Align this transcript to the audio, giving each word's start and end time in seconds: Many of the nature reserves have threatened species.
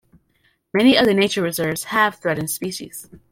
Many 0.73 0.97
of 0.97 1.05
the 1.05 1.13
nature 1.13 1.43
reserves 1.43 1.83
have 1.83 2.15
threatened 2.15 2.49
species. 2.49 3.07